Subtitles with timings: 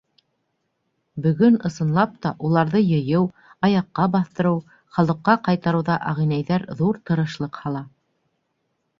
[1.23, 3.27] Бөгөн, ысынлап та, уларҙы йыйыу,
[3.67, 4.57] аяҡҡа баҫтырыу,
[4.97, 7.83] халыҡҡа ҡайтарыуҙа ағинәйҙәр ҙур тырышлыҡ һала.